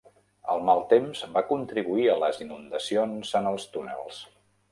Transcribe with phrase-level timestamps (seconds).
[0.53, 4.19] El mal temps va contribuir a les inundacions en els túnels.